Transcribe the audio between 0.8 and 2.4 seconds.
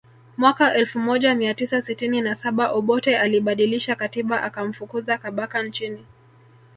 moja mia tisa sitini na